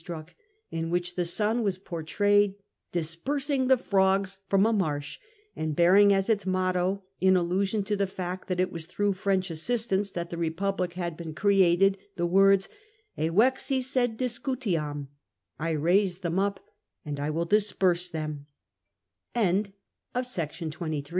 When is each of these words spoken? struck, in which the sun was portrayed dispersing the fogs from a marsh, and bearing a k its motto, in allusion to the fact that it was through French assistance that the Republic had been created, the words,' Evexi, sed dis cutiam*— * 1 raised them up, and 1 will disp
struck, 0.01 0.33
in 0.71 0.89
which 0.89 1.13
the 1.13 1.25
sun 1.25 1.61
was 1.61 1.77
portrayed 1.77 2.55
dispersing 2.91 3.67
the 3.67 3.77
fogs 3.77 4.39
from 4.47 4.65
a 4.65 4.73
marsh, 4.73 5.19
and 5.55 5.75
bearing 5.75 6.11
a 6.11 6.23
k 6.23 6.33
its 6.33 6.43
motto, 6.43 7.03
in 7.19 7.37
allusion 7.37 7.83
to 7.83 7.95
the 7.95 8.07
fact 8.07 8.47
that 8.47 8.59
it 8.59 8.71
was 8.71 8.87
through 8.87 9.13
French 9.13 9.51
assistance 9.51 10.09
that 10.09 10.31
the 10.31 10.37
Republic 10.39 10.93
had 10.93 11.15
been 11.15 11.35
created, 11.35 11.99
the 12.15 12.25
words,' 12.25 12.67
Evexi, 13.19 13.79
sed 13.79 14.17
dis 14.17 14.39
cutiam*— 14.39 15.05
* 15.33 15.57
1 15.57 15.77
raised 15.77 16.23
them 16.23 16.39
up, 16.39 16.59
and 17.05 17.19
1 17.19 17.31
will 17.31 17.45
disp 17.45 17.83